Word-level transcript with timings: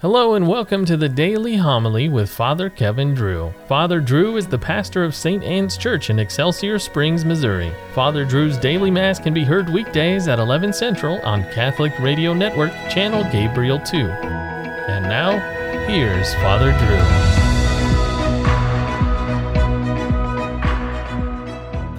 Hello 0.00 0.34
and 0.34 0.46
welcome 0.46 0.84
to 0.84 0.98
the 0.98 1.08
Daily 1.08 1.56
Homily 1.56 2.10
with 2.10 2.28
Father 2.28 2.68
Kevin 2.68 3.14
Drew. 3.14 3.54
Father 3.66 3.98
Drew 3.98 4.36
is 4.36 4.46
the 4.46 4.58
pastor 4.58 5.02
of 5.02 5.14
St. 5.14 5.42
Anne's 5.42 5.78
Church 5.78 6.10
in 6.10 6.18
Excelsior 6.18 6.78
Springs, 6.78 7.24
Missouri. 7.24 7.72
Father 7.94 8.26
Drew's 8.26 8.58
daily 8.58 8.90
mass 8.90 9.18
can 9.18 9.32
be 9.32 9.42
heard 9.42 9.70
weekdays 9.70 10.28
at 10.28 10.38
11 10.38 10.74
Central 10.74 11.18
on 11.22 11.44
Catholic 11.44 11.98
Radio 11.98 12.34
Network, 12.34 12.72
channel 12.90 13.24
Gabriel 13.32 13.78
2. 13.78 13.96
And 13.96 15.04
now, 15.04 15.38
here's 15.86 16.34
Father 16.34 16.72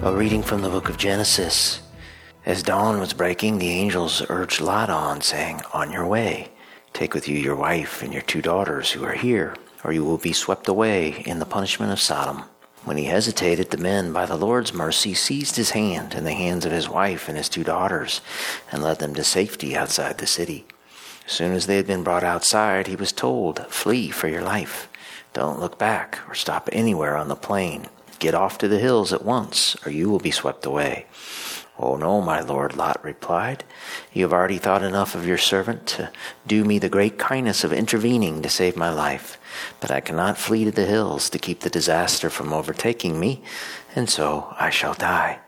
Drew. 0.00 0.08
A 0.08 0.16
reading 0.16 0.44
from 0.44 0.62
the 0.62 0.70
book 0.70 0.88
of 0.88 0.98
Genesis. 0.98 1.80
As 2.46 2.62
dawn 2.62 3.00
was 3.00 3.12
breaking, 3.12 3.58
the 3.58 3.70
angels 3.70 4.22
urged 4.28 4.60
Lot 4.60 4.88
on, 4.88 5.20
saying, 5.20 5.62
On 5.72 5.90
your 5.90 6.06
way 6.06 6.52
Take 6.98 7.14
with 7.14 7.28
you 7.28 7.38
your 7.38 7.54
wife 7.54 8.02
and 8.02 8.12
your 8.12 8.22
two 8.22 8.42
daughters 8.42 8.90
who 8.90 9.04
are 9.04 9.12
here, 9.12 9.54
or 9.84 9.92
you 9.92 10.04
will 10.04 10.18
be 10.18 10.32
swept 10.32 10.66
away 10.66 11.22
in 11.24 11.38
the 11.38 11.46
punishment 11.46 11.92
of 11.92 12.00
Sodom. 12.00 12.42
When 12.84 12.96
he 12.96 13.04
hesitated, 13.04 13.70
the 13.70 13.76
men, 13.76 14.12
by 14.12 14.26
the 14.26 14.36
Lord's 14.36 14.74
mercy, 14.74 15.14
seized 15.14 15.54
his 15.54 15.70
hand 15.70 16.12
and 16.12 16.26
the 16.26 16.32
hands 16.32 16.66
of 16.66 16.72
his 16.72 16.88
wife 16.88 17.28
and 17.28 17.38
his 17.38 17.48
two 17.48 17.62
daughters, 17.62 18.20
and 18.72 18.82
led 18.82 18.98
them 18.98 19.14
to 19.14 19.22
safety 19.22 19.76
outside 19.76 20.18
the 20.18 20.26
city. 20.26 20.66
As 21.24 21.30
soon 21.30 21.52
as 21.52 21.66
they 21.66 21.76
had 21.76 21.86
been 21.86 22.02
brought 22.02 22.24
outside, 22.24 22.88
he 22.88 22.96
was 22.96 23.12
told, 23.12 23.64
Flee 23.68 24.10
for 24.10 24.26
your 24.26 24.42
life. 24.42 24.88
Don't 25.34 25.60
look 25.60 25.78
back 25.78 26.18
or 26.28 26.34
stop 26.34 26.68
anywhere 26.72 27.16
on 27.16 27.28
the 27.28 27.36
plain. 27.36 27.86
Get 28.18 28.34
off 28.34 28.58
to 28.58 28.66
the 28.66 28.80
hills 28.80 29.12
at 29.12 29.24
once, 29.24 29.76
or 29.86 29.92
you 29.92 30.10
will 30.10 30.18
be 30.18 30.32
swept 30.32 30.66
away. 30.66 31.06
Oh, 31.78 31.96
no, 31.96 32.20
my 32.20 32.40
lord, 32.40 32.76
Lot 32.76 33.02
replied. 33.04 33.62
You 34.12 34.24
have 34.24 34.32
already 34.32 34.58
thought 34.58 34.82
enough 34.82 35.14
of 35.14 35.26
your 35.26 35.38
servant 35.38 35.86
to 35.88 36.10
do 36.46 36.64
me 36.64 36.78
the 36.78 36.88
great 36.88 37.18
kindness 37.18 37.62
of 37.62 37.72
intervening 37.72 38.42
to 38.42 38.48
save 38.48 38.76
my 38.76 38.90
life. 38.90 39.38
But 39.80 39.92
I 39.92 40.00
cannot 40.00 40.38
flee 40.38 40.64
to 40.64 40.72
the 40.72 40.86
hills 40.86 41.30
to 41.30 41.38
keep 41.38 41.60
the 41.60 41.70
disaster 41.70 42.30
from 42.30 42.52
overtaking 42.52 43.20
me, 43.20 43.42
and 43.94 44.10
so 44.10 44.54
I 44.58 44.70
shall 44.70 44.94
die. 44.94 45.38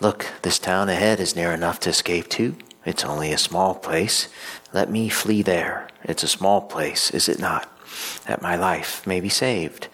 Look, 0.00 0.26
this 0.42 0.60
town 0.60 0.88
ahead 0.88 1.18
is 1.18 1.34
near 1.34 1.52
enough 1.52 1.80
to 1.80 1.90
escape 1.90 2.28
to. 2.30 2.56
It's 2.84 3.04
only 3.04 3.32
a 3.32 3.38
small 3.38 3.74
place. 3.74 4.28
Let 4.72 4.90
me 4.90 5.08
flee 5.08 5.42
there. 5.42 5.88
It's 6.04 6.22
a 6.22 6.28
small 6.28 6.60
place, 6.60 7.10
is 7.10 7.28
it 7.28 7.40
not? 7.40 7.68
That 8.26 8.42
my 8.42 8.54
life 8.54 9.04
may 9.06 9.20
be 9.20 9.28
saved. 9.28 9.88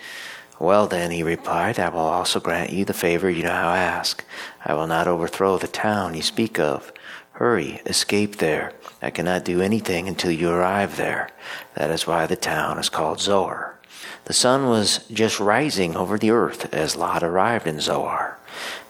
Well, 0.60 0.86
then, 0.86 1.10
he 1.10 1.22
replied, 1.22 1.80
I 1.80 1.88
will 1.88 2.00
also 2.00 2.38
grant 2.38 2.70
you 2.70 2.84
the 2.84 2.92
favor 2.92 3.30
you 3.30 3.42
now 3.44 3.72
ask. 3.72 4.22
I 4.62 4.74
will 4.74 4.86
not 4.86 5.08
overthrow 5.08 5.56
the 5.56 5.66
town 5.66 6.12
you 6.12 6.20
speak 6.20 6.58
of. 6.58 6.92
Hurry, 7.32 7.80
escape 7.86 8.36
there. 8.36 8.74
I 9.00 9.08
cannot 9.08 9.46
do 9.46 9.62
anything 9.62 10.06
until 10.06 10.30
you 10.30 10.50
arrive 10.50 10.98
there. 10.98 11.30
That 11.76 11.90
is 11.90 12.06
why 12.06 12.26
the 12.26 12.36
town 12.36 12.78
is 12.78 12.90
called 12.90 13.20
Zoar. 13.20 13.78
The 14.26 14.34
sun 14.34 14.66
was 14.66 14.98
just 15.10 15.40
rising 15.40 15.96
over 15.96 16.18
the 16.18 16.30
earth 16.30 16.74
as 16.74 16.94
Lot 16.94 17.22
arrived 17.22 17.66
in 17.66 17.80
Zoar. 17.80 18.38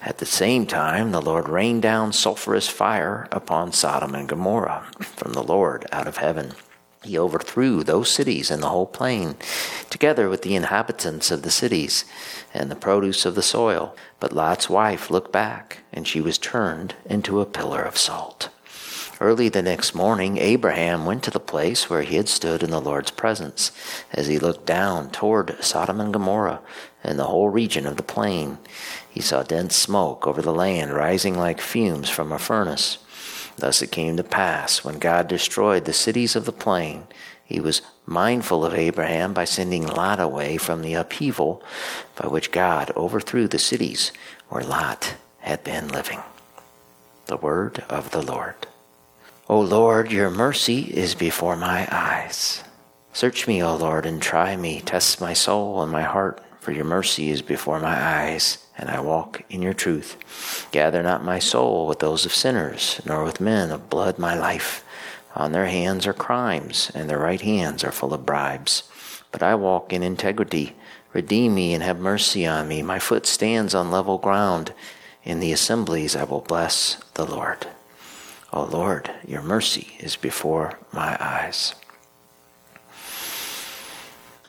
At 0.01 0.17
the 0.17 0.25
same 0.25 0.65
time, 0.65 1.11
the 1.11 1.21
Lord 1.21 1.47
rained 1.47 1.83
down 1.83 2.11
sulphurous 2.11 2.67
fire 2.67 3.29
upon 3.31 3.71
Sodom 3.71 4.13
and 4.13 4.27
Gomorrah 4.27 4.87
from 4.99 5.31
the 5.31 5.43
Lord 5.43 5.85
out 5.93 6.07
of 6.07 6.17
heaven. 6.17 6.51
He 7.03 7.17
overthrew 7.17 7.83
those 7.83 8.11
cities 8.11 8.51
and 8.51 8.61
the 8.61 8.69
whole 8.69 8.85
plain, 8.85 9.35
together 9.89 10.29
with 10.29 10.43
the 10.43 10.55
inhabitants 10.55 11.31
of 11.31 11.41
the 11.41 11.49
cities 11.49 12.05
and 12.53 12.69
the 12.69 12.75
produce 12.75 13.25
of 13.25 13.33
the 13.33 13.41
soil. 13.41 13.95
But 14.19 14.33
Lot's 14.33 14.69
wife 14.69 15.09
looked 15.09 15.31
back, 15.31 15.79
and 15.91 16.07
she 16.07 16.21
was 16.21 16.37
turned 16.37 16.93
into 17.05 17.41
a 17.41 17.45
pillar 17.45 17.81
of 17.81 17.97
salt. 17.97 18.49
Early 19.19 19.49
the 19.49 19.61
next 19.61 19.93
morning, 19.95 20.37
Abraham 20.37 21.05
went 21.05 21.23
to 21.23 21.31
the 21.31 21.39
place 21.39 21.89
where 21.89 22.03
he 22.03 22.17
had 22.17 22.29
stood 22.29 22.63
in 22.63 22.69
the 22.69 22.81
Lord's 22.81 23.11
presence. 23.11 23.71
As 24.11 24.27
he 24.27 24.39
looked 24.39 24.65
down 24.65 25.09
toward 25.11 25.63
Sodom 25.63 26.01
and 26.01 26.13
Gomorrah 26.13 26.59
and 27.03 27.17
the 27.17 27.25
whole 27.25 27.49
region 27.49 27.85
of 27.85 27.97
the 27.97 28.03
plain, 28.03 28.57
he 29.09 29.21
saw 29.21 29.43
dense 29.43 29.75
smoke 29.75 30.25
over 30.25 30.41
the 30.41 30.53
land 30.53 30.91
rising 30.91 31.37
like 31.37 31.61
fumes 31.61 32.09
from 32.09 32.31
a 32.31 32.39
furnace. 32.39 32.97
Thus 33.57 33.81
it 33.81 33.91
came 33.91 34.17
to 34.17 34.23
pass, 34.23 34.83
when 34.83 34.99
God 34.99 35.27
destroyed 35.27 35.85
the 35.85 35.93
cities 35.93 36.35
of 36.35 36.45
the 36.45 36.51
plain, 36.51 37.03
he 37.43 37.59
was 37.59 37.81
mindful 38.05 38.65
of 38.65 38.73
Abraham 38.73 39.33
by 39.33 39.45
sending 39.45 39.85
Lot 39.85 40.19
away 40.19 40.57
from 40.57 40.81
the 40.81 40.93
upheaval 40.93 41.61
by 42.15 42.27
which 42.27 42.51
God 42.51 42.91
overthrew 42.95 43.47
the 43.47 43.59
cities 43.59 44.11
where 44.49 44.63
Lot 44.63 45.15
had 45.39 45.63
been 45.63 45.89
living. 45.89 46.21
The 47.25 47.37
word 47.37 47.83
of 47.89 48.11
the 48.11 48.21
Lord. 48.21 48.55
O 49.49 49.59
Lord, 49.59 50.11
your 50.11 50.29
mercy 50.29 50.83
is 50.83 51.13
before 51.13 51.55
my 51.55 51.87
eyes. 51.91 52.63
Search 53.13 53.47
me, 53.47 53.61
O 53.61 53.75
Lord, 53.75 54.05
and 54.05 54.21
try 54.21 54.55
me. 54.55 54.79
Test 54.79 55.19
my 55.19 55.33
soul 55.33 55.81
and 55.81 55.91
my 55.91 56.03
heart, 56.03 56.41
for 56.61 56.71
your 56.71 56.85
mercy 56.85 57.29
is 57.29 57.41
before 57.41 57.79
my 57.79 58.01
eyes 58.01 58.59
and 58.81 58.89
I 58.89 58.99
walk 58.99 59.43
in 59.49 59.61
your 59.61 59.75
truth. 59.75 60.67
Gather 60.71 61.03
not 61.03 61.23
my 61.23 61.37
soul 61.37 61.85
with 61.85 61.99
those 61.99 62.25
of 62.25 62.33
sinners, 62.33 62.99
nor 63.05 63.23
with 63.23 63.39
men 63.39 63.69
of 63.69 63.89
blood 63.89 64.17
my 64.17 64.37
life. 64.37 64.83
On 65.35 65.51
their 65.51 65.67
hands 65.67 66.07
are 66.07 66.13
crimes, 66.13 66.91
and 66.93 67.09
their 67.09 67.19
right 67.19 67.39
hands 67.39 67.83
are 67.83 67.91
full 67.91 68.13
of 68.13 68.25
bribes. 68.25 68.83
But 69.31 69.43
I 69.43 69.55
walk 69.55 69.93
in 69.93 70.03
integrity. 70.03 70.75
Redeem 71.13 71.53
me 71.53 71.73
and 71.73 71.83
have 71.83 71.99
mercy 71.99 72.45
on 72.45 72.67
me. 72.67 72.81
My 72.81 72.99
foot 72.99 73.25
stands 73.25 73.75
on 73.75 73.91
level 73.91 74.17
ground. 74.17 74.73
In 75.23 75.39
the 75.39 75.53
assemblies 75.53 76.15
I 76.15 76.23
will 76.23 76.41
bless 76.41 76.95
the 77.13 77.25
Lord. 77.25 77.67
O 78.51 78.63
Lord, 78.63 79.11
your 79.25 79.43
mercy 79.43 79.95
is 79.99 80.15
before 80.15 80.79
my 80.91 81.15
eyes. 81.23 81.75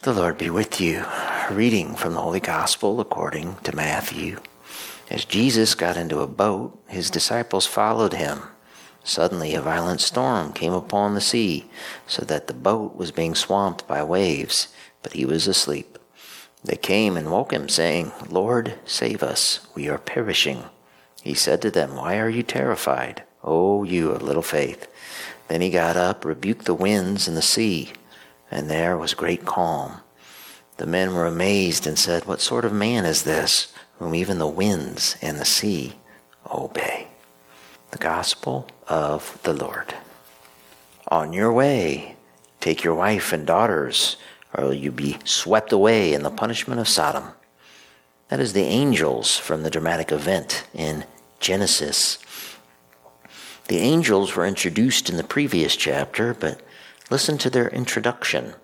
The 0.03 0.13
Lord 0.13 0.39
be 0.39 0.51
with 0.51 0.81
you. 0.81 1.05
Reading 1.51 1.97
from 1.97 2.15
the 2.15 2.21
Holy 2.21 2.41
Gospel 2.41 3.01
according 3.01 3.57
to 3.65 3.77
Matthew. 3.77 4.39
As 5.11 5.25
Jesus 5.25 5.75
got 5.75 5.97
into 5.97 6.21
a 6.21 6.27
boat, 6.27 6.79
his 6.89 7.11
disciples 7.11 7.67
followed 7.67 8.15
him. 8.15 8.43
Suddenly, 9.05 9.55
a 9.55 9.61
violent 9.61 10.01
storm 10.01 10.53
came 10.53 10.73
upon 10.73 11.15
the 11.15 11.21
sea, 11.21 11.67
so 12.07 12.25
that 12.25 12.47
the 12.47 12.55
boat 12.55 12.97
was 12.97 13.11
being 13.11 13.35
swamped 13.35 13.87
by 13.87 14.03
waves, 14.03 14.69
but 15.03 15.13
he 15.13 15.25
was 15.25 15.47
asleep. 15.47 15.99
They 16.65 16.77
came 16.77 17.17
and 17.17 17.31
woke 17.31 17.53
him, 17.53 17.69
saying, 17.69 18.13
Lord, 18.29 18.75
save 18.85 19.23
us, 19.23 19.67
we 19.75 19.89
are 19.89 19.99
perishing. 19.99 20.65
He 21.23 21.35
said 21.35 21.61
to 21.63 21.71
them, 21.71 21.97
Why 21.97 22.19
are 22.19 22.31
you 22.31 22.43
terrified? 22.43 23.25
O 23.43 23.85
you 23.85 24.11
of 24.11 24.23
little 24.23 24.43
faith. 24.43 24.87
Then 25.49 25.61
he 25.61 25.71
got 25.71 25.97
up, 25.97 26.25
rebuked 26.25 26.65
the 26.65 26.75
winds 26.75 27.29
and 27.29 27.37
the 27.37 27.43
sea 27.43 27.93
and 28.53 28.69
there 28.69 28.99
was 28.99 29.15
great 29.15 29.47
calm. 29.47 30.03
The 30.83 30.89
men 30.89 31.15
were 31.15 31.27
amazed 31.27 31.87
and 31.87 31.97
said, 31.97 32.25
What 32.25 32.41
sort 32.41 32.65
of 32.65 32.73
man 32.73 33.05
is 33.05 33.23
this, 33.23 33.73
whom 34.01 34.17
even 34.17 34.41
the 34.41 34.49
winds 34.49 35.17
and 35.23 35.39
the 35.39 35.45
sea 35.45 35.93
obey? 36.53 37.07
The 37.93 37.99
Gospel 37.99 38.67
of 38.89 39.39
the 39.45 39.53
Lord. 39.53 39.95
On 41.07 41.33
your 41.33 41.53
way, 41.53 42.17
take 42.59 42.83
your 42.83 42.97
wife 42.97 43.33
and 43.33 43.47
daughters, 43.47 44.17
or 44.55 44.73
you'll 44.73 44.93
be 44.93 45.19
swept 45.23 45.71
away 45.71 46.15
in 46.15 46.25
the 46.25 46.33
punishment 46.33 46.81
of 46.81 46.89
Sodom. 46.89 47.29
That 48.27 48.41
is 48.41 48.53
the 48.53 48.65
angels 48.65 49.37
from 49.37 49.63
the 49.63 49.71
dramatic 49.71 50.11
event 50.11 50.67
in 50.75 51.05
Genesis. 51.39 52.19
The 53.69 53.79
angels 53.79 54.35
were 54.35 54.45
introduced 54.45 55.09
in 55.09 55.17
the 55.17 55.23
previous 55.23 55.77
chapter, 55.77 56.35
but 56.35 56.61
Listen 57.13 57.37
to 57.37 57.51
their 57.51 57.69
introduction. 57.69 58.55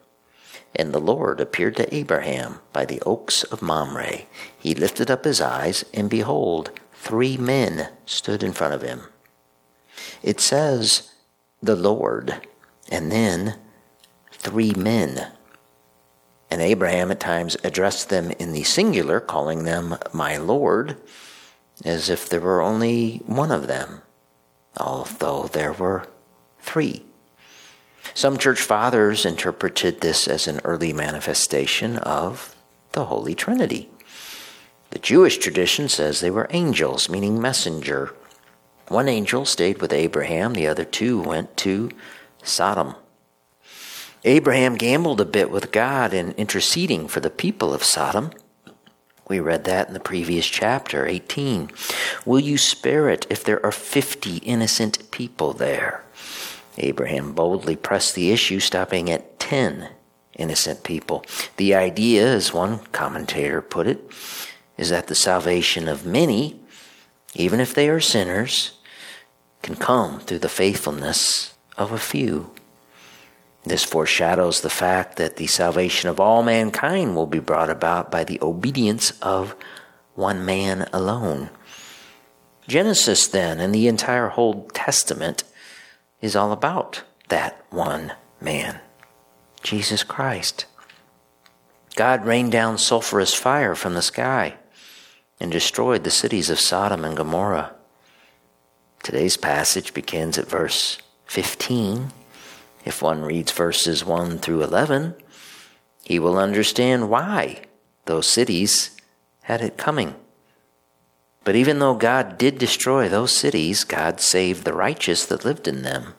And 0.74 0.92
the 0.92 1.00
Lord 1.00 1.40
appeared 1.40 1.76
to 1.76 1.94
Abraham 1.94 2.60
by 2.72 2.84
the 2.84 3.00
oaks 3.04 3.42
of 3.44 3.62
Mamre. 3.62 4.26
He 4.58 4.74
lifted 4.74 5.10
up 5.10 5.24
his 5.24 5.40
eyes, 5.40 5.84
and 5.92 6.08
behold, 6.08 6.70
three 6.92 7.36
men 7.36 7.88
stood 8.06 8.42
in 8.42 8.52
front 8.52 8.74
of 8.74 8.82
him. 8.82 9.02
It 10.22 10.40
says, 10.40 11.10
the 11.62 11.76
Lord, 11.76 12.46
and 12.90 13.10
then 13.10 13.56
three 14.32 14.72
men. 14.72 15.32
And 16.50 16.62
Abraham 16.62 17.10
at 17.10 17.21
times 17.21 17.56
addressed 17.64 18.09
them 18.09 18.30
in 18.32 18.53
the 18.53 18.62
singular, 18.62 19.21
calling 19.21 19.64
them 19.64 19.97
my 20.12 20.36
Lord, 20.36 20.97
as 21.84 22.09
if 22.09 22.28
there 22.28 22.41
were 22.41 22.62
only 22.62 23.18
one 23.26 23.50
of 23.50 23.66
them, 23.66 24.03
although 24.76 25.44
there 25.44 25.72
were 25.72 26.09
three. 26.60 27.04
Some 28.15 28.39
church 28.39 28.60
fathers 28.60 29.25
interpreted 29.25 30.01
this 30.01 30.27
as 30.27 30.47
an 30.47 30.60
early 30.65 30.93
manifestation 30.93 31.99
of 31.99 32.55
the 32.93 33.07
Holy 33.07 33.34
Trinity. 33.34 33.91
The 34.91 34.99
Jewish 34.99 35.39
tradition 35.39 35.89
says 35.89 36.21
they 36.21 36.31
were 36.31 36.49
angels, 36.51 37.09
meaning 37.09 37.41
messenger. 37.41 38.15
One 38.89 39.09
angel 39.09 39.45
stayed 39.45 39.83
with 39.83 39.93
Abraham, 39.93 40.55
the 40.55 40.66
other 40.66 40.84
two 40.84 41.21
went 41.21 41.57
to 41.59 41.91
Sodom. 42.43 42.95
Abraham 44.25 44.77
gambled 44.77 45.21
a 45.21 45.27
bit 45.27 45.51
with 45.51 45.71
God 45.71 46.13
in 46.13 46.33
interceding 46.33 47.07
for 47.07 47.21
the 47.21 47.31
people 47.31 47.72
of 47.75 47.84
Sodom. 47.84 48.33
We 49.28 49.41
read 49.41 49.65
that 49.65 49.89
in 49.89 49.95
the 49.95 50.01
previous 50.01 50.47
chapter, 50.47 51.07
18. 51.07 51.71
Will 52.25 52.41
you 52.41 52.57
spare 52.57 53.10
it 53.10 53.27
if 53.28 53.45
there 53.45 53.65
are 53.65 53.72
50 53.72 54.39
innocent 54.39 55.10
people 55.10 55.53
there? 55.53 56.03
Abraham 56.78 57.33
boldly 57.33 57.77
pressed 57.77 58.15
the 58.15 58.30
issue, 58.30 58.60
stopping 58.60 59.10
at 59.10 59.39
10 59.39 59.89
innocent 60.36 60.84
people. 60.84 61.25
The 61.57 61.75
idea, 61.75 62.27
as 62.27 62.53
one 62.53 62.78
commentator 62.92 63.60
put 63.60 63.86
it, 63.86 64.10
is 64.77 64.91
that 64.91 65.09
the 65.09 65.15
salvation 65.15 65.89
of 65.89 66.07
many, 66.07 66.60
even 67.34 67.60
if 67.60 67.75
they 67.75 67.89
are 67.89 68.01
sinners, 68.01 68.78
can 69.63 69.75
come 69.75 70.21
through 70.21 70.39
the 70.39 70.48
faithfulness 70.48 71.54
of 71.77 71.92
a 71.92 71.98
few. 71.98 72.51
This 73.65 73.84
foreshadows 73.84 74.60
the 74.60 74.71
fact 74.71 75.16
that 75.16 75.36
the 75.36 75.48
salvation 75.48 76.09
of 76.09 76.21
all 76.21 76.42
mankind 76.42 77.15
will 77.16 77.27
be 77.27 77.41
brought 77.41 77.71
about 77.71 78.10
by 78.10 78.24
the 78.24 78.39
obedience 78.41 79.10
of 79.21 79.57
one 80.15 80.45
man 80.45 80.89
alone. 80.92 81.51
Genesis, 82.66 83.27
then, 83.27 83.60
and 83.60 83.74
the 83.74 83.89
entire 83.89 84.33
Old 84.33 84.72
Testament 84.74 85.42
is 86.20 86.36
all 86.36 86.53
about 86.53 87.03
that 87.28 87.65
one 87.70 88.12
man, 88.41 88.80
Jesus 89.62 90.03
Christ. 90.03 90.66
God 91.97 92.24
rained 92.24 92.53
down 92.53 92.76
sulfurous 92.76 93.34
fire 93.34 93.74
from 93.74 93.94
the 93.94 94.03
sky 94.03 94.54
and 95.41 95.50
destroyed 95.50 96.04
the 96.04 96.10
cities 96.10 96.50
of 96.50 96.60
Sodom 96.60 97.04
and 97.04 97.16
Gomorrah. 97.16 97.74
Today's 99.03 99.36
passage 99.36 99.94
begins 99.94 100.38
at 100.38 100.48
verse 100.48 100.98
15. 101.26 102.12
If 102.84 103.03
one 103.03 103.22
reads 103.22 103.53
verses 103.53 104.04
1 104.04 104.38
through 104.38 104.62
11, 104.62 105.14
he 106.04 106.18
will 106.18 106.38
understand 106.38 107.10
why 107.10 107.62
those 108.06 108.26
cities 108.26 108.97
had 109.42 109.60
it 109.60 109.76
coming. 109.76 110.14
But 111.48 111.56
even 111.56 111.78
though 111.78 111.95
God 111.95 112.36
did 112.36 112.59
destroy 112.59 113.09
those 113.09 113.34
cities, 113.34 113.83
God 113.83 114.21
saved 114.21 114.65
the 114.65 114.74
righteous 114.74 115.24
that 115.24 115.47
lived 115.47 115.66
in 115.66 115.80
them. 115.80 116.12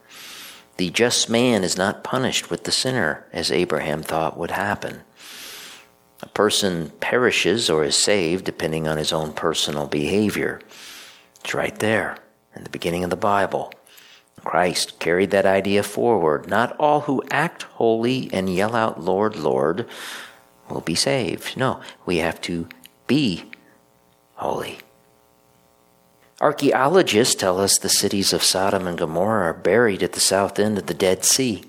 The 0.78 0.90
just 0.90 1.30
man 1.30 1.64
is 1.64 1.78
not 1.78 2.04
punished 2.04 2.50
with 2.50 2.64
the 2.64 2.72
sinner, 2.72 3.28
as 3.32 3.52
Abraham 3.52 4.02
thought 4.02 4.40
would 4.40 4.50
happen. 4.50 5.02
A 6.24 6.30
person 6.30 6.92
perishes 7.00 7.70
or 7.70 7.84
is 7.84 7.96
saved 7.96 8.44
depending 8.44 8.88
on 8.88 8.98
his 8.98 9.14
own 9.14 9.34
personal 9.34 9.86
behavior. 9.86 10.62
It's 11.42 11.54
right 11.54 11.78
there 11.78 12.18
in 12.56 12.64
the 12.64 12.72
beginning 12.72 13.04
of 13.04 13.12
the 13.12 13.16
Bible. 13.16 13.72
Christ 14.44 14.98
carried 14.98 15.30
that 15.30 15.46
idea 15.46 15.84
forward. 15.84 16.48
Not 16.48 16.76
all 16.80 17.02
who 17.02 17.22
act 17.30 17.62
holy 17.78 18.34
and 18.34 18.50
yell 18.52 18.76
out, 18.76 19.00
Lord, 19.00 19.36
Lord, 19.36 19.88
will 20.72 20.82
be 20.82 20.96
saved. 20.96 21.56
No, 21.56 21.82
we 22.04 22.18
have 22.18 22.42
to 22.42 22.68
be 23.06 23.44
holy. 24.34 24.80
Archaeologists 26.42 27.36
tell 27.36 27.60
us 27.60 27.78
the 27.78 27.90
cities 27.90 28.32
of 28.32 28.44
Sodom 28.44 28.88
and 28.88 28.98
Gomorrah 28.98 29.50
are 29.50 29.54
buried 29.54 30.02
at 30.02 30.14
the 30.14 30.22
south 30.22 30.58
end 30.58 30.78
of 30.78 30.86
the 30.86 30.94
Dead 30.94 31.26
Sea. 31.26 31.66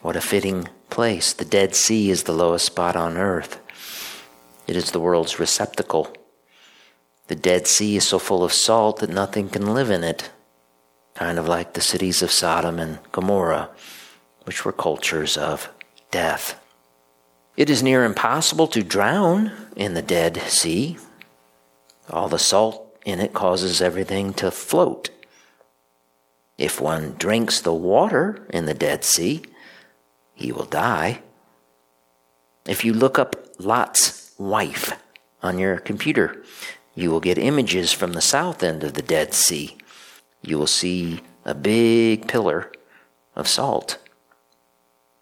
What 0.00 0.16
a 0.16 0.22
fitting 0.22 0.68
place. 0.88 1.34
The 1.34 1.44
Dead 1.44 1.74
Sea 1.74 2.10
is 2.10 2.22
the 2.22 2.32
lowest 2.32 2.64
spot 2.64 2.96
on 2.96 3.18
earth, 3.18 3.60
it 4.66 4.76
is 4.76 4.92
the 4.92 5.00
world's 5.00 5.38
receptacle. 5.38 6.10
The 7.26 7.34
Dead 7.34 7.66
Sea 7.66 7.96
is 7.96 8.08
so 8.08 8.18
full 8.18 8.42
of 8.42 8.52
salt 8.52 9.00
that 9.00 9.10
nothing 9.10 9.50
can 9.50 9.74
live 9.74 9.90
in 9.90 10.04
it, 10.04 10.30
kind 11.14 11.38
of 11.38 11.46
like 11.46 11.74
the 11.74 11.80
cities 11.80 12.22
of 12.22 12.32
Sodom 12.32 12.78
and 12.78 12.98
Gomorrah, 13.12 13.68
which 14.44 14.64
were 14.64 14.72
cultures 14.72 15.36
of 15.36 15.70
death. 16.10 16.58
It 17.56 17.68
is 17.68 17.82
near 17.82 18.04
impossible 18.04 18.66
to 18.68 18.82
drown 18.82 19.52
in 19.76 19.94
the 19.94 20.02
Dead 20.02 20.40
Sea. 20.48 20.96
All 22.10 22.28
the 22.28 22.38
salt 22.38 22.83
and 23.04 23.20
it 23.20 23.34
causes 23.34 23.82
everything 23.82 24.32
to 24.34 24.50
float. 24.50 25.10
If 26.56 26.80
one 26.80 27.14
drinks 27.18 27.60
the 27.60 27.74
water 27.74 28.46
in 28.50 28.66
the 28.66 28.74
Dead 28.74 29.04
Sea, 29.04 29.42
he 30.34 30.52
will 30.52 30.64
die. 30.64 31.22
If 32.66 32.84
you 32.84 32.92
look 32.92 33.18
up 33.18 33.36
Lot's 33.58 34.32
wife 34.38 34.92
on 35.42 35.58
your 35.58 35.78
computer, 35.78 36.42
you 36.94 37.10
will 37.10 37.20
get 37.20 37.38
images 37.38 37.92
from 37.92 38.12
the 38.12 38.20
south 38.20 38.62
end 38.62 38.84
of 38.84 38.94
the 38.94 39.02
Dead 39.02 39.34
Sea. 39.34 39.76
You 40.42 40.58
will 40.58 40.66
see 40.66 41.20
a 41.44 41.54
big 41.54 42.28
pillar 42.28 42.72
of 43.34 43.48
salt. 43.48 43.98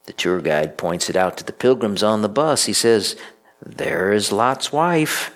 The 0.07 0.13
tour 0.13 0.41
guide 0.41 0.77
points 0.77 1.09
it 1.09 1.17
out 1.17 1.37
to 1.39 1.45
the 1.45 1.53
pilgrims 1.53 2.03
on 2.03 2.23
the 2.23 2.29
bus. 2.29 2.65
He 2.65 2.73
says, 2.73 3.17
There 3.65 4.13
is 4.13 4.33
Lot's 4.33 4.73
wife. 4.73 5.35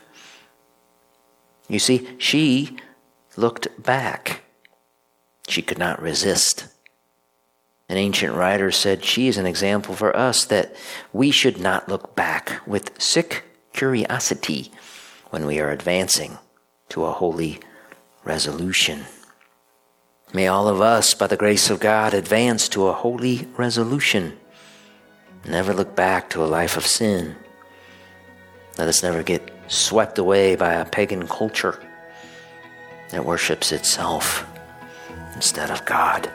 You 1.68 1.78
see, 1.78 2.08
she 2.18 2.76
looked 3.36 3.82
back. 3.82 4.42
She 5.48 5.62
could 5.62 5.78
not 5.78 6.00
resist. 6.00 6.68
An 7.88 7.96
ancient 7.96 8.34
writer 8.34 8.70
said 8.70 9.04
she 9.04 9.28
is 9.28 9.38
an 9.38 9.46
example 9.46 9.94
for 9.94 10.16
us 10.16 10.44
that 10.46 10.74
we 11.12 11.30
should 11.30 11.60
not 11.60 11.88
look 11.88 12.16
back 12.16 12.60
with 12.66 13.00
sick 13.00 13.44
curiosity 13.72 14.72
when 15.30 15.46
we 15.46 15.60
are 15.60 15.70
advancing 15.70 16.38
to 16.88 17.04
a 17.04 17.12
holy 17.12 17.60
resolution. 18.24 19.04
May 20.32 20.48
all 20.48 20.66
of 20.66 20.80
us, 20.80 21.14
by 21.14 21.28
the 21.28 21.36
grace 21.36 21.70
of 21.70 21.78
God, 21.78 22.12
advance 22.12 22.68
to 22.70 22.88
a 22.88 22.92
holy 22.92 23.46
resolution. 23.56 24.36
Never 25.46 25.72
look 25.72 25.94
back 25.94 26.28
to 26.30 26.42
a 26.42 26.46
life 26.46 26.76
of 26.76 26.86
sin. 26.86 27.36
Let 28.76 28.88
us 28.88 29.02
never 29.02 29.22
get 29.22 29.55
swept 29.68 30.18
away 30.18 30.56
by 30.56 30.74
a 30.74 30.84
pagan 30.84 31.26
culture 31.26 31.80
that 33.10 33.24
worships 33.24 33.72
itself 33.72 34.46
instead 35.34 35.70
of 35.70 35.84
God. 35.84 36.30